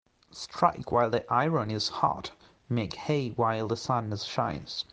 [0.31, 2.31] Strike while the iron is hot
[2.67, 4.83] Make hay while the sun shines.